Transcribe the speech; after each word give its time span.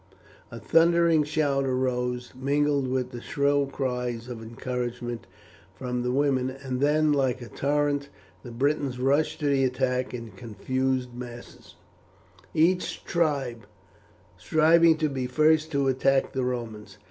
A 0.49 0.59
thundering 0.59 1.23
shout 1.23 1.63
arose, 1.63 2.33
mingled 2.35 2.87
with 2.87 3.11
the 3.11 3.21
shrill 3.21 3.67
cries 3.67 4.29
of 4.29 4.41
encouragement 4.41 5.27
from 5.75 6.01
the 6.01 6.11
women, 6.11 6.49
and 6.49 6.79
then 6.81 7.13
like 7.13 7.39
a 7.39 7.47
torrent 7.49 8.09
the 8.41 8.49
Britons 8.49 8.97
rushed 8.97 9.41
to 9.41 9.45
the 9.45 9.63
attack 9.63 10.11
in 10.11 10.31
confused 10.31 11.13
masses, 11.13 11.75
each 12.55 13.03
tribe 13.05 13.67
striving 14.37 14.97
to 14.97 15.07
be 15.07 15.27
first 15.27 15.71
to 15.73 15.87
attack 15.87 16.31
the 16.33 16.43
Romans. 16.43 16.97